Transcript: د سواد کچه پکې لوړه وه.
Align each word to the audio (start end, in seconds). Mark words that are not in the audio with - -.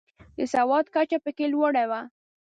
د 0.37 0.39
سواد 0.53 0.85
کچه 0.95 1.17
پکې 1.23 1.45
لوړه 1.53 1.83
وه. 1.89 2.01